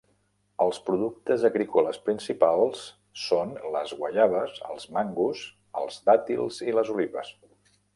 [0.63, 2.81] Els productes agrícoles principals
[3.27, 5.47] són les guaiabes, els mangos,
[5.85, 7.37] els dàtils i les olives.